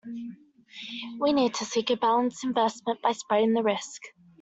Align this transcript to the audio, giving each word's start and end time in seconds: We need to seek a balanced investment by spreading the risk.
We 1.19 1.31
need 1.31 1.53
to 1.53 1.65
seek 1.65 1.91
a 1.91 1.95
balanced 1.95 2.43
investment 2.43 3.03
by 3.03 3.11
spreading 3.11 3.53
the 3.53 3.61
risk. 3.61 4.01